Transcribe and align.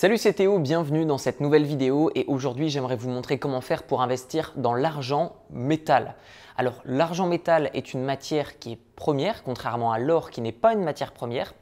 Salut 0.00 0.16
c'est 0.16 0.34
Théo, 0.34 0.60
bienvenue 0.60 1.04
dans 1.06 1.18
cette 1.18 1.40
nouvelle 1.40 1.64
vidéo 1.64 2.12
et 2.14 2.24
aujourd'hui 2.28 2.68
j'aimerais 2.68 2.94
vous 2.94 3.10
montrer 3.10 3.40
comment 3.40 3.60
faire 3.60 3.82
pour 3.82 4.00
investir 4.00 4.52
dans 4.54 4.74
l'argent 4.74 5.34
métal. 5.50 6.14
Alors 6.56 6.80
l'argent 6.84 7.26
métal 7.26 7.68
est 7.74 7.94
une 7.94 8.04
matière 8.04 8.60
qui 8.60 8.74
est 8.74 8.78
première, 8.94 9.42
contrairement 9.42 9.90
à 9.90 9.98
l'or 9.98 10.30
qui 10.30 10.40
n'est 10.40 10.52
pas 10.52 10.72
une 10.72 10.84
matière 10.84 11.10
première 11.10 11.52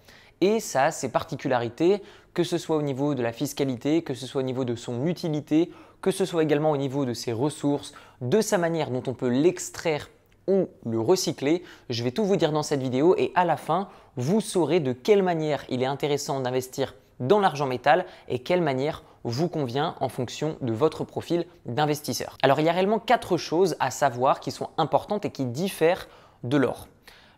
et 0.43 0.61
ça 0.61 0.85
a 0.85 0.91
ses 0.91 1.11
particularités, 1.11 2.03
que 2.35 2.45
ce 2.45 2.59
soit 2.59 2.77
au 2.77 2.83
niveau 2.83 3.14
de 3.14 3.22
la 3.22 3.33
fiscalité, 3.33 4.03
que 4.03 4.12
ce 4.12 4.27
soit 4.27 4.43
au 4.43 4.45
niveau 4.45 4.66
de 4.66 4.75
son 4.75 5.07
utilité, 5.07 5.73
que 6.03 6.11
ce 6.11 6.27
soit 6.27 6.43
également 6.43 6.73
au 6.73 6.77
niveau 6.77 7.07
de 7.07 7.14
ses 7.14 7.32
ressources, 7.32 7.95
de 8.21 8.43
sa 8.43 8.59
manière 8.59 8.91
dont 8.91 9.03
on 9.07 9.14
peut 9.14 9.30
l'extraire 9.30 10.11
ou 10.46 10.68
le 10.84 11.00
recycler. 11.00 11.62
Je 11.89 12.05
vais 12.05 12.11
tout 12.11 12.27
vous 12.27 12.37
dire 12.37 12.53
dans 12.53 12.62
cette 12.62 12.82
vidéo 12.82 13.16
et 13.16 13.32
à 13.34 13.46
la 13.46 13.57
fin, 13.57 13.89
vous 14.16 14.43
saurez 14.43 14.80
de 14.80 14.93
quelle 14.93 15.23
manière 15.23 15.64
il 15.71 15.82
est 15.82 15.87
intéressant 15.87 16.41
d'investir 16.41 16.93
dans 17.21 17.41
l'argent 17.41 17.67
métal 17.67 18.07
et 18.29 18.39
quelle 18.39 18.62
manière 18.62 19.03
vous 19.25 19.48
convient 19.48 19.96
en 20.01 20.09
fonction 20.09 20.57
de 20.61 20.73
votre 20.73 21.05
profil 21.05 21.47
d'investisseur. 21.65 22.38
Alors 22.43 22.61
il 22.61 22.66
y 22.66 22.69
a 22.69 22.73
réellement 22.73 22.98
quatre 22.98 23.37
choses 23.37 23.77
à 23.80 23.91
savoir 23.91 24.41
qui 24.41 24.51
sont 24.51 24.70
importantes 24.79 25.24
et 25.24 25.30
qui 25.30 25.45
diffèrent 25.45 26.09
de 26.45 26.57
l'or. 26.57 26.87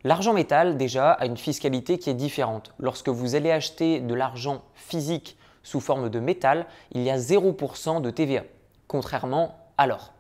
L'argent 0.05 0.33
métal 0.33 0.77
déjà 0.77 1.13
a 1.13 1.27
une 1.27 1.37
fiscalité 1.37 1.99
qui 1.99 2.11
est 2.11 2.15
différente. 2.15 2.73
Lorsque 2.79 3.09
vous 3.09 3.35
allez 3.35 3.51
acheter 3.51 4.01
de 4.01 4.15
l'argent 4.15 4.63
physique 4.75 5.37
sous 5.63 5.81
forme 5.81 6.09
de 6.09 6.21
métal, 6.21 6.67
il 6.93 7.03
y 7.03 7.11
a 7.11 7.17
0% 7.17 8.01
de 8.01 8.11
TVA, 8.11 8.43
contrairement 8.87 9.57
à 9.77 9.87
l'or. 9.87 10.13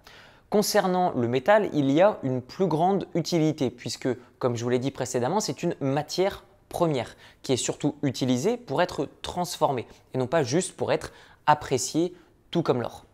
Concernant 0.50 1.12
le 1.12 1.28
métal, 1.28 1.68
il 1.74 1.90
y 1.90 2.00
a 2.00 2.18
une 2.22 2.40
plus 2.40 2.66
grande 2.66 3.06
utilité 3.14 3.70
puisque, 3.70 4.08
comme 4.38 4.56
je 4.56 4.64
vous 4.64 4.70
l'ai 4.70 4.78
dit 4.78 4.90
précédemment, 4.90 5.40
c'est 5.40 5.62
une 5.62 5.74
matière 5.80 6.44
première 6.68 7.16
qui 7.42 7.52
est 7.52 7.56
surtout 7.56 7.96
utilisée 8.02 8.56
pour 8.56 8.82
être 8.82 9.08
transformée 9.22 9.86
et 10.14 10.18
non 10.18 10.26
pas 10.26 10.42
juste 10.42 10.76
pour 10.76 10.92
être 10.92 11.12
appréciée 11.46 12.14
tout 12.50 12.62
comme 12.62 12.80
l'or. 12.80 13.04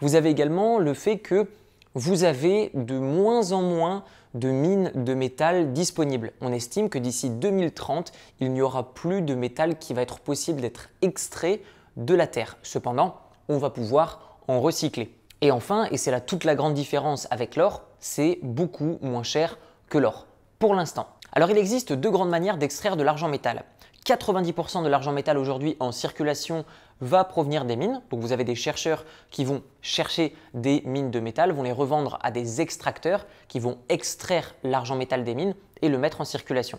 Vous 0.00 0.14
avez 0.14 0.30
également 0.30 0.78
le 0.78 0.94
fait 0.94 1.18
que 1.18 1.48
vous 1.94 2.24
avez 2.24 2.70
de 2.74 2.98
moins 2.98 3.52
en 3.52 3.62
moins 3.62 4.04
de 4.34 4.48
mines 4.48 4.90
de 4.94 5.14
métal 5.14 5.72
disponibles. 5.72 6.32
On 6.40 6.52
estime 6.52 6.88
que 6.88 6.98
d'ici 6.98 7.30
2030, 7.30 8.12
il 8.40 8.52
n'y 8.52 8.62
aura 8.62 8.92
plus 8.92 9.22
de 9.22 9.34
métal 9.34 9.78
qui 9.78 9.94
va 9.94 10.02
être 10.02 10.18
possible 10.18 10.60
d'être 10.60 10.90
extrait 11.02 11.62
de 11.96 12.14
la 12.14 12.26
Terre. 12.26 12.56
Cependant, 12.62 13.16
on 13.48 13.58
va 13.58 13.70
pouvoir 13.70 14.38
en 14.48 14.60
recycler. 14.60 15.14
Et 15.40 15.50
enfin, 15.50 15.86
et 15.90 15.96
c'est 15.96 16.10
là 16.10 16.20
toute 16.20 16.44
la 16.44 16.54
grande 16.54 16.74
différence 16.74 17.28
avec 17.30 17.54
l'or, 17.54 17.82
c'est 18.00 18.38
beaucoup 18.42 18.98
moins 19.00 19.22
cher 19.22 19.58
que 19.88 19.98
l'or, 19.98 20.26
pour 20.58 20.74
l'instant. 20.74 21.06
Alors 21.36 21.50
il 21.50 21.58
existe 21.58 21.92
deux 21.92 22.12
grandes 22.12 22.30
manières 22.30 22.58
d'extraire 22.58 22.96
de 22.96 23.02
l'argent 23.02 23.26
métal. 23.26 23.64
90% 24.06 24.84
de 24.84 24.88
l'argent 24.88 25.10
métal 25.10 25.36
aujourd'hui 25.36 25.76
en 25.80 25.90
circulation 25.90 26.64
va 27.00 27.24
provenir 27.24 27.64
des 27.64 27.74
mines. 27.74 28.00
Donc 28.10 28.20
vous 28.20 28.30
avez 28.30 28.44
des 28.44 28.54
chercheurs 28.54 29.04
qui 29.32 29.44
vont 29.44 29.64
chercher 29.82 30.36
des 30.54 30.82
mines 30.84 31.10
de 31.10 31.18
métal, 31.18 31.50
vont 31.50 31.64
les 31.64 31.72
revendre 31.72 32.20
à 32.22 32.30
des 32.30 32.60
extracteurs 32.60 33.26
qui 33.48 33.58
vont 33.58 33.78
extraire 33.88 34.54
l'argent 34.62 34.94
métal 34.94 35.24
des 35.24 35.34
mines 35.34 35.56
et 35.82 35.88
le 35.88 35.98
mettre 35.98 36.20
en 36.20 36.24
circulation. 36.24 36.78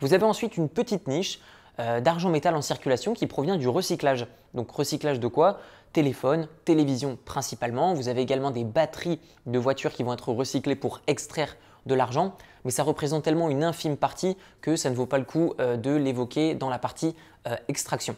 Vous 0.00 0.14
avez 0.14 0.24
ensuite 0.24 0.56
une 0.56 0.68
petite 0.68 1.06
niche 1.06 1.38
euh, 1.78 2.00
d'argent 2.00 2.30
métal 2.30 2.56
en 2.56 2.62
circulation 2.62 3.14
qui 3.14 3.28
provient 3.28 3.56
du 3.56 3.68
recyclage. 3.68 4.26
Donc 4.54 4.68
recyclage 4.72 5.20
de 5.20 5.28
quoi? 5.28 5.60
Téléphone, 5.92 6.48
télévision 6.64 7.18
principalement. 7.24 7.94
Vous 7.94 8.08
avez 8.08 8.22
également 8.22 8.50
des 8.50 8.64
batteries 8.64 9.20
de 9.46 9.58
voitures 9.60 9.92
qui 9.92 10.02
vont 10.02 10.12
être 10.12 10.32
recyclées 10.32 10.74
pour 10.74 11.02
extraire 11.06 11.54
de 11.86 11.94
l'argent, 11.94 12.34
mais 12.64 12.70
ça 12.70 12.82
représente 12.82 13.24
tellement 13.24 13.48
une 13.48 13.64
infime 13.64 13.96
partie 13.96 14.36
que 14.60 14.76
ça 14.76 14.90
ne 14.90 14.94
vaut 14.94 15.06
pas 15.06 15.18
le 15.18 15.24
coup 15.24 15.54
euh, 15.60 15.76
de 15.76 15.94
l'évoquer 15.94 16.54
dans 16.54 16.68
la 16.68 16.78
partie 16.78 17.14
euh, 17.46 17.56
extraction. 17.68 18.16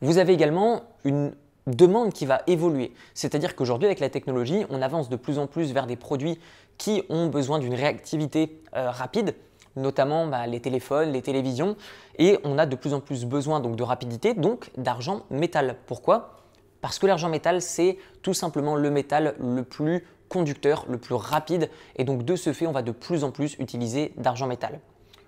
Vous 0.00 0.18
avez 0.18 0.32
également 0.32 0.82
une 1.04 1.32
demande 1.66 2.12
qui 2.12 2.26
va 2.26 2.42
évoluer. 2.46 2.92
C'est-à-dire 3.14 3.56
qu'aujourd'hui, 3.56 3.86
avec 3.86 4.00
la 4.00 4.08
technologie, 4.08 4.64
on 4.70 4.82
avance 4.82 5.08
de 5.08 5.16
plus 5.16 5.38
en 5.38 5.46
plus 5.46 5.72
vers 5.72 5.86
des 5.86 5.96
produits 5.96 6.38
qui 6.78 7.02
ont 7.08 7.26
besoin 7.26 7.58
d'une 7.58 7.74
réactivité 7.74 8.60
euh, 8.74 8.90
rapide, 8.90 9.34
notamment 9.76 10.26
bah, 10.26 10.46
les 10.46 10.60
téléphones, 10.60 11.12
les 11.12 11.22
télévisions, 11.22 11.76
et 12.18 12.38
on 12.44 12.58
a 12.58 12.66
de 12.66 12.76
plus 12.76 12.94
en 12.94 13.00
plus 13.00 13.24
besoin 13.24 13.60
donc 13.60 13.76
de 13.76 13.82
rapidité, 13.82 14.34
donc 14.34 14.70
d'argent 14.76 15.22
métal. 15.30 15.76
Pourquoi? 15.86 16.36
Parce 16.80 16.98
que 16.98 17.06
l'argent 17.06 17.28
métal, 17.28 17.60
c'est 17.62 17.98
tout 18.22 18.34
simplement 18.34 18.76
le 18.76 18.90
métal 18.90 19.34
le 19.40 19.62
plus 19.64 20.04
conducteur 20.28 20.84
le 20.88 20.98
plus 20.98 21.14
rapide 21.14 21.70
et 21.96 22.04
donc 22.04 22.24
de 22.24 22.36
ce 22.36 22.52
fait 22.52 22.66
on 22.66 22.72
va 22.72 22.82
de 22.82 22.92
plus 22.92 23.24
en 23.24 23.30
plus 23.30 23.56
utiliser 23.58 24.12
d'argent 24.16 24.46
métal. 24.46 24.80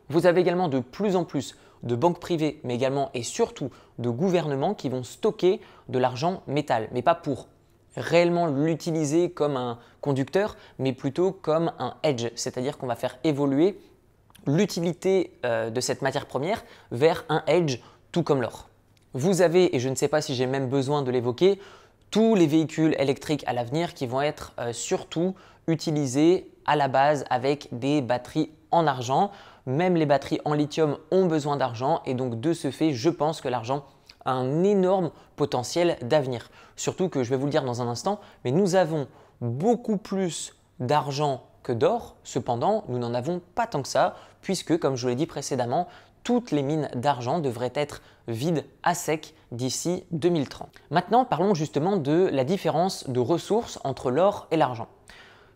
Vous 0.08 0.26
avez 0.26 0.40
également 0.40 0.68
de 0.68 0.80
plus 0.80 1.16
en 1.16 1.24
plus 1.24 1.56
de 1.82 1.94
banques 1.94 2.20
privées 2.20 2.60
mais 2.64 2.74
également 2.74 3.10
et 3.14 3.22
surtout 3.22 3.70
de 3.98 4.10
gouvernements 4.10 4.74
qui 4.74 4.88
vont 4.88 5.02
stocker 5.02 5.60
de 5.88 5.98
l'argent 5.98 6.42
métal 6.46 6.88
mais 6.92 7.02
pas 7.02 7.14
pour 7.14 7.48
réellement 7.96 8.46
l'utiliser 8.46 9.30
comme 9.30 9.56
un 9.56 9.78
conducteur 10.00 10.56
mais 10.78 10.92
plutôt 10.92 11.32
comme 11.32 11.72
un 11.78 11.94
hedge, 12.02 12.30
c'est-à-dire 12.34 12.78
qu'on 12.78 12.86
va 12.86 12.96
faire 12.96 13.18
évoluer 13.24 13.78
l'utilité 14.46 15.38
euh, 15.44 15.70
de 15.70 15.80
cette 15.80 16.02
matière 16.02 16.26
première 16.26 16.64
vers 16.90 17.24
un 17.28 17.42
hedge 17.46 17.80
tout 18.12 18.22
comme 18.22 18.40
l'or. 18.40 18.68
Vous 19.14 19.42
avez, 19.42 19.74
et 19.74 19.80
je 19.80 19.88
ne 19.88 19.94
sais 19.94 20.08
pas 20.08 20.20
si 20.20 20.34
j'ai 20.34 20.46
même 20.46 20.68
besoin 20.68 21.02
de 21.02 21.10
l'évoquer, 21.10 21.58
tous 22.10 22.34
les 22.34 22.46
véhicules 22.46 22.94
électriques 22.98 23.44
à 23.46 23.52
l'avenir 23.52 23.94
qui 23.94 24.06
vont 24.06 24.20
être 24.20 24.52
euh, 24.58 24.72
surtout 24.72 25.34
utilisés 25.66 26.50
à 26.66 26.76
la 26.76 26.88
base 26.88 27.24
avec 27.30 27.68
des 27.72 28.00
batteries 28.00 28.50
en 28.70 28.86
argent. 28.86 29.30
Même 29.66 29.96
les 29.96 30.06
batteries 30.06 30.40
en 30.44 30.54
lithium 30.54 30.98
ont 31.10 31.26
besoin 31.26 31.56
d'argent 31.56 32.00
et 32.06 32.14
donc 32.14 32.40
de 32.40 32.52
ce 32.52 32.70
fait, 32.70 32.92
je 32.92 33.10
pense 33.10 33.40
que 33.40 33.48
l'argent 33.48 33.84
a 34.24 34.32
un 34.32 34.64
énorme 34.64 35.10
potentiel 35.36 35.96
d'avenir. 36.02 36.50
Surtout 36.76 37.08
que 37.08 37.22
je 37.22 37.30
vais 37.30 37.36
vous 37.36 37.46
le 37.46 37.50
dire 37.50 37.64
dans 37.64 37.82
un 37.82 37.88
instant, 37.88 38.20
mais 38.44 38.50
nous 38.50 38.74
avons 38.74 39.06
beaucoup 39.40 39.96
plus 39.96 40.54
d'argent 40.80 41.42
que 41.62 41.72
d'or. 41.72 42.16
Cependant, 42.24 42.84
nous 42.88 42.98
n'en 42.98 43.14
avons 43.14 43.40
pas 43.54 43.66
tant 43.66 43.82
que 43.82 43.88
ça 43.88 44.16
puisque, 44.40 44.78
comme 44.78 44.96
je 44.96 45.02
vous 45.02 45.08
l'ai 45.08 45.16
dit 45.16 45.26
précédemment, 45.26 45.88
toutes 46.24 46.50
les 46.50 46.62
mines 46.62 46.88
d'argent 46.94 47.38
devraient 47.38 47.72
être 47.74 48.02
vides 48.26 48.64
à 48.82 48.94
sec 48.94 49.34
d'ici 49.52 50.04
2030. 50.12 50.68
Maintenant, 50.90 51.24
parlons 51.24 51.54
justement 51.54 51.96
de 51.96 52.28
la 52.32 52.44
différence 52.44 53.08
de 53.08 53.20
ressources 53.20 53.78
entre 53.84 54.10
l'or 54.10 54.46
et 54.50 54.56
l'argent. 54.56 54.88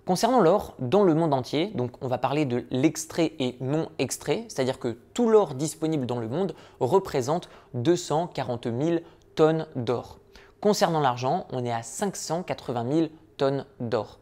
Concernant 0.04 0.40
l'or, 0.40 0.74
dans 0.80 1.04
le 1.04 1.14
monde 1.14 1.32
entier, 1.32 1.68
donc 1.74 1.92
on 2.00 2.08
va 2.08 2.18
parler 2.18 2.44
de 2.44 2.66
l'extrait 2.70 3.34
et 3.38 3.56
non 3.60 3.88
extrait, 4.00 4.46
c'est-à-dire 4.48 4.80
que 4.80 4.98
tout 5.14 5.28
l'or 5.28 5.54
disponible 5.54 6.06
dans 6.06 6.18
le 6.18 6.28
monde 6.28 6.56
représente 6.80 7.48
240 7.74 8.64
000 8.64 8.98
tonnes 9.36 9.66
d'or. 9.76 10.18
Concernant 10.60 11.00
l'argent, 11.00 11.46
on 11.50 11.64
est 11.64 11.72
à 11.72 11.82
580 11.82 12.92
000 12.92 13.06
tonnes 13.36 13.64
d'or. 13.78 14.18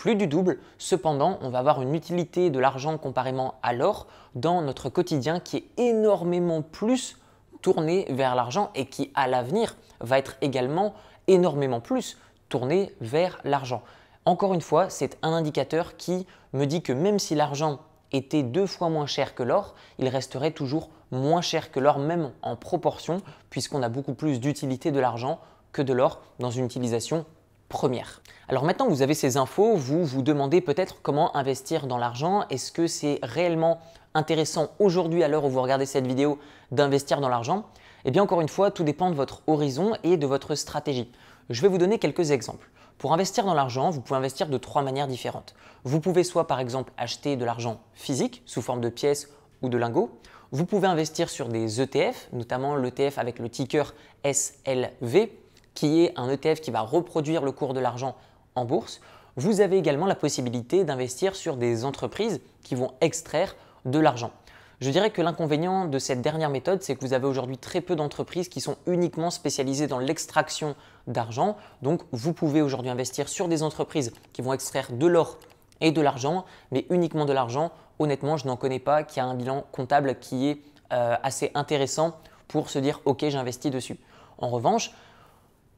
Plus 0.00 0.14
du 0.14 0.26
double. 0.26 0.56
Cependant, 0.78 1.38
on 1.42 1.50
va 1.50 1.58
avoir 1.58 1.82
une 1.82 1.94
utilité 1.94 2.48
de 2.48 2.58
l'argent 2.58 2.96
comparément 2.96 3.56
à 3.62 3.74
l'or 3.74 4.06
dans 4.34 4.62
notre 4.62 4.88
quotidien 4.88 5.40
qui 5.40 5.58
est 5.58 5.64
énormément 5.76 6.62
plus 6.62 7.18
tourné 7.60 8.06
vers 8.08 8.34
l'argent 8.34 8.70
et 8.74 8.86
qui 8.86 9.10
à 9.14 9.28
l'avenir 9.28 9.76
va 10.00 10.16
être 10.16 10.38
également 10.40 10.94
énormément 11.26 11.80
plus 11.80 12.16
tourné 12.48 12.94
vers 13.02 13.42
l'argent. 13.44 13.82
Encore 14.24 14.54
une 14.54 14.62
fois, 14.62 14.88
c'est 14.88 15.18
un 15.20 15.34
indicateur 15.34 15.98
qui 15.98 16.26
me 16.54 16.64
dit 16.64 16.80
que 16.80 16.94
même 16.94 17.18
si 17.18 17.34
l'argent 17.34 17.80
était 18.10 18.42
deux 18.42 18.66
fois 18.66 18.88
moins 18.88 19.04
cher 19.04 19.34
que 19.34 19.42
l'or, 19.42 19.74
il 19.98 20.08
resterait 20.08 20.52
toujours 20.52 20.88
moins 21.10 21.42
cher 21.42 21.70
que 21.70 21.78
l'or, 21.78 21.98
même 21.98 22.32
en 22.40 22.56
proportion, 22.56 23.20
puisqu'on 23.50 23.82
a 23.82 23.90
beaucoup 23.90 24.14
plus 24.14 24.40
d'utilité 24.40 24.92
de 24.92 24.98
l'argent 24.98 25.40
que 25.72 25.82
de 25.82 25.92
l'or 25.92 26.22
dans 26.38 26.50
une 26.50 26.64
utilisation 26.64 27.26
première. 27.70 28.20
Alors 28.48 28.64
maintenant 28.64 28.84
que 28.86 28.90
vous 28.90 29.00
avez 29.00 29.14
ces 29.14 29.38
infos, 29.38 29.76
vous 29.76 30.04
vous 30.04 30.20
demandez 30.20 30.60
peut-être 30.60 30.96
comment 31.00 31.34
investir 31.34 31.86
dans 31.86 31.96
l'argent. 31.96 32.44
Est-ce 32.50 32.72
que 32.72 32.86
c'est 32.86 33.20
réellement 33.22 33.80
intéressant 34.12 34.72
aujourd'hui 34.78 35.22
à 35.22 35.28
l'heure 35.28 35.44
où 35.44 35.48
vous 35.48 35.62
regardez 35.62 35.86
cette 35.86 36.06
vidéo 36.06 36.38
d'investir 36.72 37.20
dans 37.20 37.28
l'argent? 37.28 37.64
Eh 38.04 38.10
bien 38.10 38.22
encore 38.22 38.40
une 38.40 38.48
fois, 38.48 38.70
tout 38.70 38.82
dépend 38.82 39.08
de 39.08 39.14
votre 39.14 39.42
horizon 39.46 39.92
et 40.02 40.16
de 40.16 40.26
votre 40.26 40.56
stratégie. 40.56 41.10
Je 41.48 41.62
vais 41.62 41.68
vous 41.68 41.78
donner 41.78 41.98
quelques 41.98 42.32
exemples. 42.32 42.68
Pour 42.98 43.12
investir 43.14 43.46
dans 43.46 43.54
l'argent, 43.54 43.90
vous 43.90 44.00
pouvez 44.00 44.18
investir 44.18 44.48
de 44.48 44.58
trois 44.58 44.82
manières 44.82 45.06
différentes. 45.06 45.54
Vous 45.84 46.00
pouvez 46.00 46.24
soit 46.24 46.46
par 46.46 46.60
exemple 46.60 46.92
acheter 46.98 47.36
de 47.36 47.44
l'argent 47.44 47.80
physique 47.94 48.42
sous 48.46 48.60
forme 48.60 48.80
de 48.80 48.90
pièces 48.90 49.30
ou 49.62 49.68
de 49.68 49.78
lingots. 49.78 50.10
Vous 50.50 50.66
pouvez 50.66 50.88
investir 50.88 51.30
sur 51.30 51.48
des 51.48 51.80
ETF, 51.80 52.28
notamment 52.32 52.74
l'ETF 52.74 53.16
avec 53.16 53.38
le 53.38 53.48
ticker 53.48 53.94
SLV 54.24 55.30
qui 55.74 56.04
est 56.04 56.12
un 56.16 56.28
ETF 56.28 56.60
qui 56.60 56.70
va 56.70 56.80
reproduire 56.80 57.42
le 57.42 57.52
cours 57.52 57.74
de 57.74 57.80
l'argent 57.80 58.16
en 58.54 58.64
bourse. 58.64 59.00
Vous 59.36 59.60
avez 59.60 59.78
également 59.78 60.06
la 60.06 60.14
possibilité 60.14 60.84
d'investir 60.84 61.36
sur 61.36 61.56
des 61.56 61.84
entreprises 61.84 62.40
qui 62.62 62.74
vont 62.74 62.92
extraire 63.00 63.54
de 63.84 63.98
l'argent. 63.98 64.32
Je 64.80 64.90
dirais 64.90 65.10
que 65.10 65.20
l'inconvénient 65.20 65.84
de 65.84 65.98
cette 65.98 66.22
dernière 66.22 66.48
méthode, 66.48 66.82
c'est 66.82 66.96
que 66.96 67.00
vous 67.02 67.12
avez 67.12 67.26
aujourd'hui 67.26 67.58
très 67.58 67.82
peu 67.82 67.96
d'entreprises 67.96 68.48
qui 68.48 68.62
sont 68.62 68.76
uniquement 68.86 69.30
spécialisées 69.30 69.86
dans 69.86 69.98
l'extraction 69.98 70.74
d'argent. 71.06 71.58
Donc, 71.82 72.00
vous 72.12 72.32
pouvez 72.32 72.62
aujourd'hui 72.62 72.90
investir 72.90 73.28
sur 73.28 73.46
des 73.46 73.62
entreprises 73.62 74.12
qui 74.32 74.40
vont 74.40 74.54
extraire 74.54 74.88
de 74.90 75.06
l'or 75.06 75.38
et 75.82 75.92
de 75.92 76.00
l'argent, 76.00 76.46
mais 76.70 76.86
uniquement 76.88 77.26
de 77.26 77.34
l'argent. 77.34 77.72
Honnêtement, 77.98 78.38
je 78.38 78.46
n'en 78.46 78.56
connais 78.56 78.78
pas 78.78 79.02
qui 79.02 79.20
a 79.20 79.24
un 79.26 79.34
bilan 79.34 79.66
comptable 79.70 80.18
qui 80.18 80.48
est 80.48 80.62
euh, 80.94 81.14
assez 81.22 81.50
intéressant 81.54 82.16
pour 82.48 82.70
se 82.70 82.78
dire 82.78 83.00
OK, 83.04 83.24
j'investis 83.28 83.70
dessus. 83.70 83.98
En 84.38 84.48
revanche, 84.48 84.92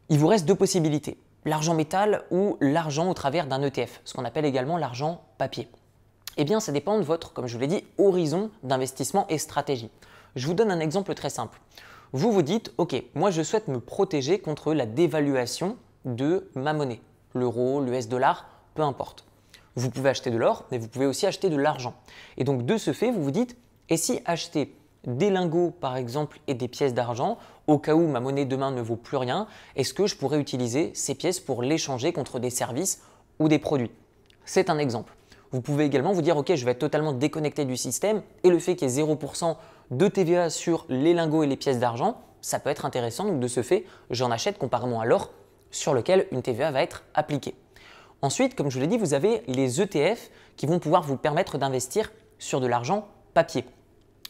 il 0.08 0.19
vous 0.19 0.26
reste 0.26 0.46
deux 0.46 0.54
possibilités. 0.54 1.19
L'argent 1.44 1.75
métal 1.75 2.25
ou 2.31 2.56
l'argent 2.60 3.10
au 3.10 3.14
travers 3.14 3.46
d'un 3.46 3.62
ETF, 3.62 4.00
ce 4.04 4.14
qu'on 4.14 4.25
appelle 4.25 4.44
également 4.44 4.78
l'argent 4.78 5.22
papier. 5.38 5.69
Eh 6.37 6.44
bien, 6.44 6.60
ça 6.60 6.72
dépend 6.72 6.99
de 6.99 7.02
votre, 7.02 7.32
comme 7.32 7.46
je 7.46 7.54
vous 7.54 7.60
l'ai 7.60 7.66
dit, 7.66 7.84
horizon 7.99 8.50
d'investissement 8.62 9.26
et 9.28 9.38
stratégie. 9.38 9.90
Je 10.34 10.46
vous 10.46 10.54
donne 10.54 10.70
un 10.70 10.81
exemple 10.81 11.14
très 11.14 11.31
simple. 11.31 11.60
Vous 12.12 12.32
vous 12.32 12.43
dites, 12.43 12.72
OK, 12.78 13.02
moi 13.14 13.31
je 13.31 13.43
souhaite 13.43 13.69
me 13.69 13.81
protéger 13.81 14.38
contre 14.38 14.75
la 14.75 14.87
dévaluation 14.87 15.76
de 16.05 16.50
ma 16.55 16.72
monnaie, 16.72 17.00
l'euro, 17.34 17.81
l'US 17.81 18.08
dollar, 18.08 18.48
peu 18.75 18.82
importe. 18.82 19.25
Vous 19.76 19.90
pouvez 19.90 20.10
acheter 20.10 20.31
de 20.31 20.37
l'or, 20.37 20.64
mais 20.70 20.78
vous 20.78 20.88
pouvez 20.88 21.06
aussi 21.06 21.26
acheter 21.26 21.48
de 21.48 21.56
l'argent. 21.56 21.94
Et 22.37 22.44
donc 22.44 22.66
de 22.66 22.76
ce 22.76 22.93
fait, 22.93 23.10
vous 23.10 23.22
vous 23.22 23.31
dites, 23.31 23.56
et 23.88 23.96
si 23.96 24.20
acheter 24.26 24.75
des 25.06 25.31
lingots 25.31 25.70
par 25.70 25.96
exemple 25.96 26.38
et 26.46 26.54
des 26.54 26.69
pièces 26.69 26.94
d'argent, 26.94 27.38
au 27.66 27.78
cas 27.78 27.94
où 27.94 28.06
ma 28.06 28.20
monnaie 28.20 28.44
demain 28.44 28.70
ne 28.70 28.81
vaut 28.81 28.96
plus 28.96 29.16
rien, 29.16 29.46
est-ce 29.76 29.94
que 29.94 30.06
je 30.06 30.16
pourrais 30.16 30.38
utiliser 30.38 30.90
ces 30.94 31.14
pièces 31.14 31.40
pour 31.40 31.62
l'échanger 31.62 32.12
contre 32.12 32.38
des 32.38 32.50
services 32.50 33.02
ou 33.38 33.49
des 33.49 33.58
produits? 33.58 33.90
C'est 34.44 34.70
un 34.70 34.78
exemple. 34.78 35.14
Vous 35.50 35.60
pouvez 35.60 35.84
également 35.84 36.12
vous 36.12 36.22
dire, 36.22 36.37
ok, 36.37 36.54
je 36.54 36.64
vais 36.64 36.70
être 36.72 36.78
totalement 36.78 37.12
déconnecté 37.12 37.64
du 37.64 37.76
système 37.76 38.22
et 38.43 38.49
le 38.49 38.58
fait 38.58 38.75
qu'il 38.75 38.88
y 38.88 38.99
ait 38.99 39.04
0% 39.04 39.56
de 39.90 40.08
TVA 40.08 40.49
sur 40.49 40.87
les 40.88 41.12
lingots 41.12 41.43
et 41.43 41.46
les 41.46 41.56
pièces 41.56 41.78
d'argent, 41.78 42.22
ça 42.40 42.58
peut 42.58 42.70
être 42.70 42.84
intéressant. 42.87 43.25
Donc 43.25 43.40
de 43.40 43.48
ce 43.48 43.62
fait, 43.62 43.84
j'en 44.10 44.31
achète 44.31 44.58
comparément 44.58 45.00
à 45.00 45.05
l'or 45.05 45.31
sur 45.70 45.94
lequel 45.94 46.26
une 46.32 46.43
TVA 46.43 46.70
va 46.70 46.82
être 46.82 47.05
appliquée. 47.14 47.55
Ensuite, 48.22 48.55
comme 48.55 48.70
je 48.70 48.76
vous 48.76 48.81
l'ai 48.81 48.87
dit, 48.87 48.98
vous 48.98 49.14
avez 49.14 49.43
les 49.46 49.81
ETF 49.81 50.31
qui 50.56 50.66
vont 50.66 50.78
pouvoir 50.78 51.02
vous 51.02 51.16
permettre 51.16 51.58
d'investir 51.58 52.12
sur 52.38 52.60
de 52.60 52.66
l'argent 52.66 53.08
papier. 53.34 53.64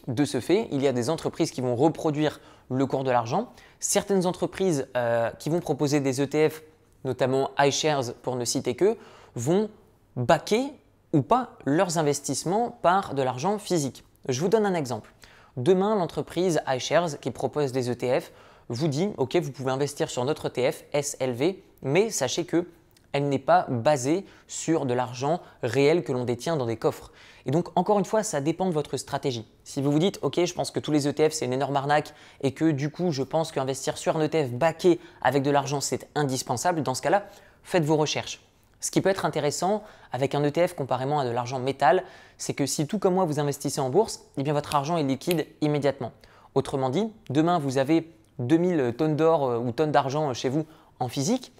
De 0.07 0.25
ce 0.25 0.39
fait, 0.39 0.67
il 0.71 0.81
y 0.81 0.87
a 0.87 0.91
des 0.91 1.09
entreprises 1.09 1.51
qui 1.51 1.61
vont 1.61 1.75
reproduire 1.75 2.41
le 2.69 2.85
cours 2.85 3.03
de 3.03 3.11
l'argent, 3.11 3.51
certaines 3.79 4.25
entreprises 4.25 4.87
euh, 4.97 5.29
qui 5.39 5.49
vont 5.49 5.59
proposer 5.59 5.99
des 5.99 6.21
ETF, 6.21 6.61
notamment 7.05 7.51
iShares 7.59 8.13
pour 8.21 8.35
ne 8.35 8.45
citer 8.45 8.75
que, 8.75 8.97
vont 9.35 9.69
baquer 10.15 10.73
ou 11.13 11.21
pas 11.21 11.51
leurs 11.65 11.97
investissements 11.97 12.77
par 12.81 13.13
de 13.13 13.21
l'argent 13.21 13.59
physique. 13.59 14.03
Je 14.27 14.39
vous 14.41 14.49
donne 14.49 14.65
un 14.65 14.73
exemple. 14.73 15.13
Demain, 15.57 15.95
l'entreprise 15.95 16.61
iShares 16.67 17.19
qui 17.19 17.31
propose 17.31 17.71
des 17.71 17.89
ETF 17.89 18.31
vous 18.69 18.87
dit 18.87 19.09
OK, 19.17 19.35
vous 19.35 19.51
pouvez 19.51 19.71
investir 19.71 20.09
sur 20.09 20.25
notre 20.25 20.47
ETF 20.47 20.85
SLV, 20.93 21.55
mais 21.81 22.09
sachez 22.09 22.45
que 22.45 22.65
elle 23.13 23.29
n'est 23.29 23.39
pas 23.39 23.65
basée 23.69 24.25
sur 24.47 24.85
de 24.85 24.93
l'argent 24.93 25.41
réel 25.61 26.03
que 26.03 26.11
l'on 26.11 26.25
détient 26.25 26.57
dans 26.57 26.65
des 26.65 26.77
coffres. 26.77 27.11
Et 27.45 27.51
donc, 27.51 27.67
encore 27.75 27.99
une 27.99 28.05
fois, 28.05 28.23
ça 28.23 28.41
dépend 28.41 28.67
de 28.67 28.73
votre 28.73 28.97
stratégie. 28.97 29.45
Si 29.63 29.81
vous 29.81 29.91
vous 29.91 29.99
dites, 29.99 30.19
OK, 30.21 30.43
je 30.43 30.53
pense 30.53 30.71
que 30.71 30.79
tous 30.79 30.91
les 30.91 31.07
ETF, 31.07 31.33
c'est 31.33 31.45
une 31.45 31.53
énorme 31.53 31.75
arnaque 31.75 32.13
et 32.41 32.53
que 32.53 32.71
du 32.71 32.89
coup, 32.89 33.11
je 33.11 33.23
pense 33.23 33.51
qu'investir 33.51 33.97
sur 33.97 34.17
un 34.17 34.21
ETF 34.21 34.51
baqué 34.51 34.99
avec 35.21 35.43
de 35.43 35.51
l'argent, 35.51 35.81
c'est 35.81 36.09
indispensable, 36.15 36.83
dans 36.83 36.95
ce 36.95 37.01
cas-là, 37.01 37.25
faites 37.63 37.83
vos 37.83 37.97
recherches. 37.97 38.41
Ce 38.79 38.91
qui 38.91 38.99
peut 38.99 39.09
être 39.09 39.25
intéressant 39.25 39.83
avec 40.11 40.35
un 40.35 40.43
ETF 40.43 40.73
comparément 40.73 41.19
à 41.19 41.25
de 41.25 41.29
l'argent 41.29 41.59
métal, 41.59 42.03
c'est 42.37 42.53
que 42.53 42.65
si 42.65 42.85
tout 42.87 42.99
comme 42.99 43.13
moi, 43.13 43.25
vous 43.25 43.39
investissez 43.39 43.79
en 43.79 43.89
bourse, 43.89 44.25
eh 44.37 44.43
bien 44.43 44.53
votre 44.53 44.75
argent 44.75 44.97
est 44.97 45.03
liquide 45.03 45.47
immédiatement. 45.61 46.11
Autrement 46.55 46.89
dit, 46.89 47.11
demain, 47.29 47.59
vous 47.59 47.77
avez 47.77 48.11
2000 48.39 48.93
tonnes 48.97 49.15
d'or 49.15 49.45
euh, 49.45 49.57
ou 49.57 49.71
tonnes 49.71 49.91
d'argent 49.91 50.33
chez 50.33 50.49
vous 50.49 50.65
en 50.99 51.07
physique, 51.07 51.53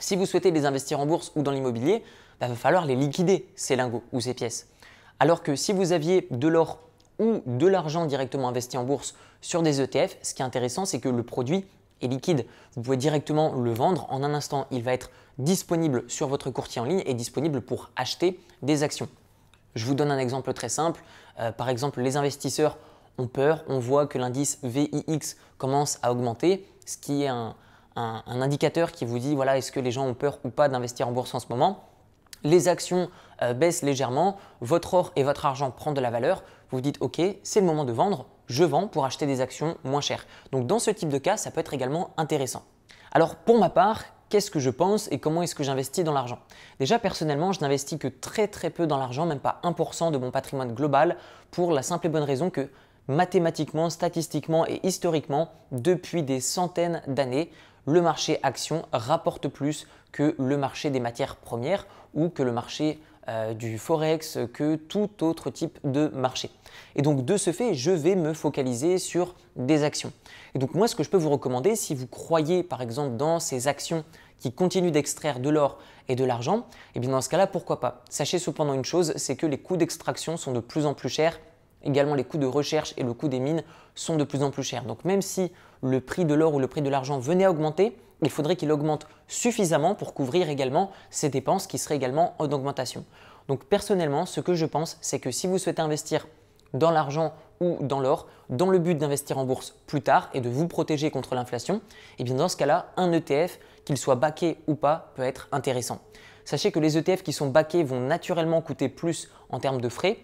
si 0.00 0.16
vous 0.16 0.26
souhaitez 0.26 0.50
les 0.50 0.64
investir 0.64 1.00
en 1.00 1.06
bourse 1.06 1.32
ou 1.36 1.42
dans 1.42 1.50
l'immobilier, 1.50 2.02
il 2.02 2.38
bah, 2.40 2.48
va 2.48 2.54
falloir 2.54 2.86
les 2.86 2.96
liquider, 2.96 3.46
ces 3.54 3.76
lingots 3.76 4.02
ou 4.12 4.20
ces 4.20 4.34
pièces. 4.34 4.68
Alors 5.20 5.42
que 5.42 5.54
si 5.54 5.72
vous 5.72 5.92
aviez 5.92 6.26
de 6.30 6.48
l'or 6.48 6.78
ou 7.18 7.42
de 7.46 7.66
l'argent 7.66 8.06
directement 8.06 8.48
investi 8.48 8.76
en 8.76 8.84
bourse 8.84 9.14
sur 9.40 9.62
des 9.62 9.80
ETF, 9.80 10.16
ce 10.22 10.34
qui 10.34 10.42
est 10.42 10.44
intéressant, 10.44 10.84
c'est 10.84 10.98
que 10.98 11.08
le 11.08 11.22
produit 11.22 11.64
est 12.00 12.08
liquide. 12.08 12.46
Vous 12.74 12.82
pouvez 12.82 12.96
directement 12.96 13.54
le 13.54 13.72
vendre 13.72 14.06
en 14.10 14.24
un 14.24 14.34
instant. 14.34 14.66
Il 14.70 14.82
va 14.82 14.92
être 14.92 15.10
disponible 15.38 16.04
sur 16.08 16.26
votre 16.26 16.50
courtier 16.50 16.80
en 16.80 16.84
ligne 16.84 17.02
et 17.06 17.14
disponible 17.14 17.60
pour 17.60 17.90
acheter 17.96 18.40
des 18.62 18.82
actions. 18.82 19.08
Je 19.74 19.86
vous 19.86 19.94
donne 19.94 20.10
un 20.10 20.18
exemple 20.18 20.52
très 20.52 20.68
simple. 20.68 21.02
Euh, 21.38 21.52
par 21.52 21.68
exemple, 21.68 22.00
les 22.00 22.16
investisseurs 22.16 22.76
ont 23.18 23.26
peur, 23.26 23.64
on 23.68 23.78
voit 23.78 24.06
que 24.06 24.18
l'indice 24.18 24.58
VIX 24.62 25.36
commence 25.58 25.98
à 26.02 26.12
augmenter, 26.12 26.66
ce 26.86 26.96
qui 26.96 27.22
est 27.22 27.28
un, 27.28 27.54
un, 27.96 28.22
indicateur 28.26 28.92
qui 28.92 29.04
vous 29.04 29.18
dit 29.18 29.34
voilà, 29.34 29.58
est-ce 29.58 29.72
que 29.72 29.80
les 29.80 29.90
gens 29.90 30.06
ont 30.06 30.14
peur 30.14 30.38
ou 30.44 30.50
pas 30.50 30.68
d'investir 30.68 31.08
en 31.08 31.12
bourse 31.12 31.34
en 31.34 31.40
ce 31.40 31.46
moment. 31.50 31.84
Les 32.44 32.68
actions 32.68 33.08
euh, 33.42 33.54
baissent 33.54 33.82
légèrement, 33.82 34.36
votre 34.60 34.94
or 34.94 35.12
et 35.16 35.22
votre 35.22 35.46
argent 35.46 35.70
prennent 35.70 35.94
de 35.94 36.00
la 36.00 36.10
valeur. 36.10 36.42
Vous 36.70 36.78
vous 36.78 36.80
dites 36.80 36.98
ok, 37.00 37.20
c'est 37.42 37.60
le 37.60 37.66
moment 37.66 37.84
de 37.84 37.92
vendre, 37.92 38.26
je 38.46 38.64
vends 38.64 38.88
pour 38.88 39.04
acheter 39.04 39.26
des 39.26 39.40
actions 39.40 39.76
moins 39.84 40.00
chères. 40.00 40.26
Donc 40.50 40.66
dans 40.66 40.78
ce 40.78 40.90
type 40.90 41.08
de 41.08 41.18
cas, 41.18 41.36
ça 41.36 41.50
peut 41.50 41.60
être 41.60 41.74
également 41.74 42.10
intéressant. 42.16 42.62
Alors 43.12 43.36
pour 43.36 43.58
ma 43.58 43.70
part, 43.70 44.02
qu'est-ce 44.28 44.50
que 44.50 44.60
je 44.60 44.70
pense 44.70 45.08
et 45.12 45.18
comment 45.18 45.42
est-ce 45.42 45.54
que 45.54 45.62
j'investis 45.62 46.04
dans 46.04 46.14
l'argent? 46.14 46.38
Déjà 46.80 46.98
personnellement, 46.98 47.52
je 47.52 47.60
n'investis 47.60 47.98
que 47.98 48.08
très 48.08 48.48
très 48.48 48.70
peu 48.70 48.86
dans 48.86 48.96
l'argent, 48.96 49.26
même 49.26 49.40
pas 49.40 49.60
1% 49.62 50.10
de 50.10 50.18
mon 50.18 50.30
patrimoine 50.30 50.72
global, 50.72 51.16
pour 51.50 51.70
la 51.72 51.82
simple 51.82 52.06
et 52.06 52.08
bonne 52.08 52.22
raison 52.22 52.48
que 52.48 52.70
mathématiquement, 53.08 53.90
statistiquement 53.90 54.66
et 54.66 54.80
historiquement, 54.84 55.50
depuis 55.70 56.22
des 56.22 56.40
centaines 56.40 57.02
d'années, 57.06 57.50
le 57.86 58.00
marché 58.00 58.38
action 58.42 58.84
rapporte 58.92 59.48
plus 59.48 59.86
que 60.12 60.34
le 60.38 60.56
marché 60.56 60.90
des 60.90 61.00
matières 61.00 61.36
premières 61.36 61.86
ou 62.14 62.28
que 62.28 62.42
le 62.42 62.52
marché 62.52 63.00
euh, 63.28 63.54
du 63.54 63.78
forex, 63.78 64.38
que 64.52 64.74
tout 64.74 65.08
autre 65.22 65.50
type 65.50 65.78
de 65.84 66.08
marché. 66.08 66.50
Et 66.96 67.02
donc 67.02 67.24
de 67.24 67.36
ce 67.36 67.52
fait, 67.52 67.74
je 67.74 67.92
vais 67.92 68.16
me 68.16 68.34
focaliser 68.34 68.98
sur 68.98 69.34
des 69.56 69.84
actions. 69.84 70.12
Et 70.54 70.58
donc 70.58 70.74
moi, 70.74 70.88
ce 70.88 70.96
que 70.96 71.02
je 71.02 71.10
peux 71.10 71.16
vous 71.18 71.30
recommander, 71.30 71.76
si 71.76 71.94
vous 71.94 72.06
croyez 72.06 72.62
par 72.62 72.82
exemple 72.82 73.16
dans 73.16 73.38
ces 73.38 73.68
actions 73.68 74.04
qui 74.40 74.52
continuent 74.52 74.90
d'extraire 74.90 75.38
de 75.38 75.50
l'or 75.50 75.78
et 76.08 76.16
de 76.16 76.24
l'argent, 76.24 76.58
et 76.58 76.96
eh 76.96 77.00
bien 77.00 77.10
dans 77.10 77.20
ce 77.20 77.28
cas-là, 77.28 77.46
pourquoi 77.46 77.78
pas? 77.78 78.02
Sachez 78.10 78.40
cependant 78.40 78.74
une 78.74 78.84
chose, 78.84 79.12
c'est 79.16 79.36
que 79.36 79.46
les 79.46 79.58
coûts 79.58 79.76
d'extraction 79.76 80.36
sont 80.36 80.52
de 80.52 80.58
plus 80.58 80.84
en 80.84 80.94
plus 80.94 81.08
chers 81.08 81.38
Également, 81.84 82.14
les 82.14 82.24
coûts 82.24 82.38
de 82.38 82.46
recherche 82.46 82.94
et 82.96 83.02
le 83.02 83.12
coût 83.12 83.28
des 83.28 83.40
mines 83.40 83.62
sont 83.94 84.16
de 84.16 84.24
plus 84.24 84.42
en 84.42 84.50
plus 84.50 84.62
chers. 84.62 84.84
Donc 84.84 85.04
même 85.04 85.22
si 85.22 85.52
le 85.82 86.00
prix 86.00 86.24
de 86.24 86.34
l'or 86.34 86.54
ou 86.54 86.58
le 86.58 86.66
prix 86.66 86.82
de 86.82 86.88
l'argent 86.88 87.18
venait 87.18 87.44
à 87.44 87.50
augmenter, 87.50 87.96
il 88.22 88.30
faudrait 88.30 88.56
qu'il 88.56 88.70
augmente 88.70 89.06
suffisamment 89.26 89.94
pour 89.94 90.14
couvrir 90.14 90.48
également 90.48 90.90
ces 91.10 91.28
dépenses 91.28 91.66
qui 91.66 91.78
seraient 91.78 91.96
également 91.96 92.34
en 92.38 92.50
augmentation. 92.52 93.04
Donc 93.48 93.64
personnellement, 93.64 94.26
ce 94.26 94.40
que 94.40 94.54
je 94.54 94.66
pense, 94.66 94.96
c'est 95.00 95.18
que 95.18 95.30
si 95.30 95.46
vous 95.46 95.58
souhaitez 95.58 95.82
investir 95.82 96.26
dans 96.72 96.90
l'argent 96.90 97.34
ou 97.60 97.78
dans 97.80 98.00
l'or, 98.00 98.28
dans 98.48 98.70
le 98.70 98.78
but 98.78 98.96
d'investir 98.96 99.38
en 99.38 99.44
bourse 99.44 99.74
plus 99.86 100.02
tard 100.02 100.30
et 100.34 100.40
de 100.40 100.48
vous 100.48 100.68
protéger 100.68 101.10
contre 101.10 101.34
l'inflation, 101.34 101.76
et 101.76 101.80
eh 102.20 102.24
bien 102.24 102.34
dans 102.34 102.48
ce 102.48 102.56
cas-là, 102.56 102.92
un 102.96 103.12
ETF, 103.12 103.58
qu'il 103.84 103.96
soit 103.96 104.14
baqué 104.14 104.58
ou 104.66 104.74
pas, 104.74 105.12
peut 105.16 105.22
être 105.22 105.48
intéressant. 105.52 106.00
Sachez 106.44 106.72
que 106.72 106.78
les 106.78 106.98
ETF 106.98 107.22
qui 107.22 107.32
sont 107.32 107.48
baqués 107.48 107.84
vont 107.84 108.00
naturellement 108.00 108.60
coûter 108.62 108.88
plus 108.88 109.30
en 109.50 109.60
termes 109.60 109.80
de 109.80 109.88
frais, 109.88 110.18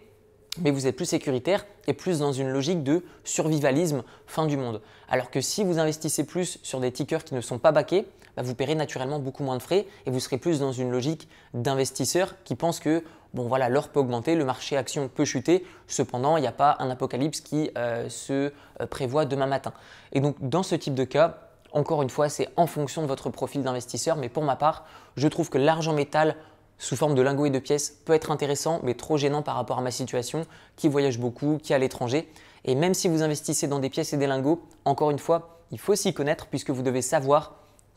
mais 0.62 0.71
vous 0.71 0.87
êtes 0.87 0.97
plus 0.97 1.07
sécuritaire 1.07 1.67
et 1.87 1.93
plus 1.93 2.19
dans 2.19 2.33
une 2.33 2.49
logique 2.49 2.83
de 2.83 3.05
survivalisme 3.25 4.03
fin 4.27 4.47
du 4.47 4.57
monde. 4.57 4.81
Alors 5.09 5.31
que 5.31 5.41
si 5.41 5.65
vous 5.65 5.79
investissez 5.79 6.25
plus 6.25 6.59
sur 6.62 6.81
des 6.81 6.93
tickers 6.93 7.25
qui 7.25 7.35
ne 7.35 7.41
sont 7.41 7.59
pas 7.59 7.73
baqués, 7.73 8.07
bah, 8.37 8.43
vous 8.43 8.55
paierez 8.55 8.75
naturellement 8.75 9.19
beaucoup 9.19 9.43
moins 9.43 9.57
de 9.57 9.62
frais 9.62 9.87
et 10.07 10.11
vous 10.11 10.21
serez 10.21 10.38
plus 10.38 10.61
dans 10.61 10.73
une 10.73 10.91
logique 10.91 11.29
d'investisseur 11.55 12.35
qui 12.45 12.55
pense 12.55 12.81
que 12.81 13.03
bon 13.35 13.49
voilà 13.49 13.69
l'or 13.69 13.88
peut 13.88 14.00
augmenter, 14.00 14.35
le 14.35 14.45
marché 14.45 14.77
action 14.77 15.09
peut 15.09 15.25
chuter, 15.25 15.65
cependant 15.87 16.37
il 16.37 16.43
n'y 16.43 16.47
a 16.47 16.53
pas 16.53 16.77
un 16.79 16.91
apocalypse 16.91 17.41
qui 17.41 17.71
euh, 17.77 18.09
se 18.09 18.53
euh, 18.81 18.87
prévoit 18.88 19.25
demain 19.25 19.47
matin. 19.47 19.73
Et 20.12 20.21
donc 20.21 20.37
dans 20.41 20.62
ce 20.62 20.75
type 20.75 20.95
de 20.95 21.05
cas, 21.05 21.38
encore 21.73 22.03
une 22.03 22.11
fois, 22.11 22.29
c'est 22.29 22.49
en 22.57 22.67
fonction 22.67 23.03
de 23.03 23.07
votre 23.07 23.29
profil 23.31 23.62
d'investisseur, 23.62 24.17
mais 24.17 24.29
pour 24.29 24.43
ma 24.43 24.57
part, 24.57 24.85
je 25.17 25.29
trouve 25.29 25.50
que 25.50 25.59
l'argent 25.59 25.93
métal 25.93 26.37
sous 26.79 26.97
forme 26.97 27.15
de 27.15 27.23
lingots 27.23 27.47
et 27.47 27.51
de 27.51 27.59
pièces 27.59 27.99
peut 28.05 28.15
être 28.15 28.31
intéressant, 28.31 28.81
mais 28.83 28.95
trop 28.95 29.17
gênant 29.17 29.43
par 29.43 29.57
rapport 29.57 29.79
à 29.79 29.83
ma 29.83 29.91
situation, 29.91 30.47
qui 30.77 30.89
voyage 30.89 31.19
beaucoup, 31.19 31.59
qui 31.63 31.73
est 31.73 31.77
à 31.77 31.79
l'étranger. 31.79 32.29
Et 32.65 32.75
même 32.75 32.95
si 32.95 33.09
vous 33.09 33.23
investissez 33.23 33.67
dans 33.67 33.79
des 33.79 33.91
pièces 33.91 34.13
et 34.13 34.17
des 34.17 34.27
lingots, 34.27 34.63
encore 34.85 35.11
une 35.11 35.19
fois, 35.19 35.59
il 35.71 35.79
faut 35.79 35.95
s'y 35.95 36.15
connaître 36.15 36.47
puisque 36.47 36.71
vous 36.71 36.83
devez 36.83 37.03
savoir 37.03 37.55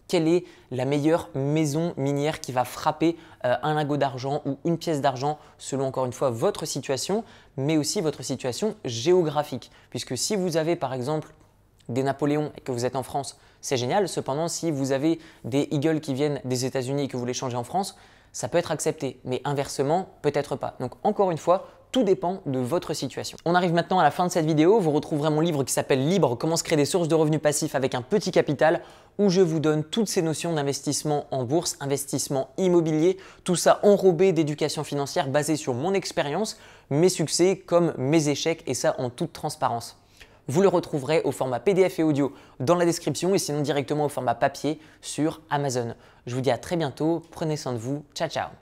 quelle 0.08 0.28
est 0.28 0.44
la 0.72 0.84
meilleure 0.84 1.30
maison 1.36 1.94
minière 1.96 2.42
qui 2.42 2.52
va 2.52 2.66
frapper 2.66 3.16
euh, 3.46 3.56
un 3.64 3.76
lingot 3.76 3.96
d'argent 3.96 4.42
ou 4.46 4.58
une 4.66 4.78
pièce 4.78 5.00
d'argent 5.00 5.40
selon 5.58 5.86
encore 5.86 6.06
une 6.06 6.12
fois 6.12 6.32
votre 6.32 6.66
situation, 6.66 7.24
mais 7.56 7.78
aussi 7.78 8.02
votre 8.02 8.22
situation 8.22 8.76
géographique. 8.84 9.72
Puisque 9.90 10.18
si 10.18 10.36
vous 10.36 10.58
avez 10.58 10.76
par 10.76 10.94
exemple 10.94 11.34
des 11.88 12.04
Napoléons 12.04 12.52
et 12.58 12.62
que 12.62 12.74
vous 12.74 12.86
êtes 12.86 12.98
en 12.98 13.04
France, 13.04 13.40
c'est 13.62 13.78
génial. 13.78 14.10
Cependant, 14.10 14.50
si 14.50 14.70
vous 14.70 14.92
avez 14.92 15.20
des 15.46 15.70
Eagles 15.72 16.02
qui 16.02 16.14
viennent 16.14 16.42
des 16.44 16.66
États-Unis 16.66 17.04
et 17.04 17.08
que 17.08 17.16
vous 17.16 17.26
les 17.26 17.34
changez 17.34 17.56
en 17.56 17.64
France, 17.64 17.96
ça 18.32 18.48
peut 18.48 18.58
être 18.58 18.72
accepté, 18.72 19.20
mais 19.26 19.42
inversement, 19.46 20.10
peut-être 20.22 20.56
pas. 20.56 20.76
Donc 20.80 20.94
encore 21.04 21.32
une 21.32 21.38
fois, 21.38 21.68
tout 21.92 22.04
dépend 22.04 22.42
de 22.46 22.60
votre 22.60 22.94
situation. 22.94 23.38
On 23.44 23.54
arrive 23.54 23.74
maintenant 23.74 24.00
à 24.00 24.04
la 24.04 24.12
fin 24.12 24.26
de 24.26 24.32
cette 24.32 24.46
vidéo. 24.46 24.80
Vous 24.80 24.92
retrouverez 24.92 25.30
mon 25.30 25.42
livre 25.42 25.64
qui 25.64 25.74
s'appelle 25.74 26.08
Libre, 26.08 26.36
comment 26.36 26.56
se 26.56 26.64
créer 26.64 26.78
des 26.78 26.86
sources 26.86 27.10
de 27.10 27.16
revenus 27.16 27.42
passifs 27.42 27.76
avec 27.76 27.96
un 27.96 28.02
petit 28.02 28.32
capital, 28.32 28.82
où 29.18 29.30
je 29.30 29.42
vous 29.42 29.60
donne 29.60 29.84
toutes 29.84 30.08
ces 30.08 30.22
notions 30.22 30.54
d'investissement 30.54 31.26
en 31.32 31.44
bourse, 31.44 31.76
investissement 31.82 32.52
immobilier, 32.58 33.18
tout 33.44 33.58
ça 33.58 33.80
enrobé 33.84 34.32
d'éducation 34.32 34.86
financière 34.86 35.28
basée 35.28 35.58
sur 35.58 35.74
mon 35.74 35.94
expérience, 35.94 36.58
mes 36.90 37.10
succès 37.10 37.58
comme 37.58 37.94
mes 37.98 38.30
échecs, 38.30 38.64
et 38.68 38.74
ça 38.74 38.96
en 38.98 39.10
toute 39.10 39.34
transparence. 39.34 40.01
Vous 40.52 40.62
le 40.62 40.68
retrouverez 40.68 41.22
au 41.24 41.32
format 41.32 41.62
PDF 41.62 42.00
et 42.00 42.04
audio 42.04 42.34
dans 42.60 42.76
la 42.76 42.84
description 42.84 43.34
et 43.34 43.38
sinon 43.38 43.62
directement 43.62 44.04
au 44.04 44.10
format 44.10 44.36
papier 44.36 44.82
sur 45.00 45.40
Amazon. 45.50 45.96
Je 46.26 46.36
vous 46.36 46.42
dis 46.42 46.52
à 46.52 46.58
très 46.58 46.76
bientôt, 46.76 47.22
prenez 47.32 47.56
soin 47.56 47.72
de 47.72 47.78
vous, 47.78 48.04
ciao 48.14 48.28
ciao 48.28 48.61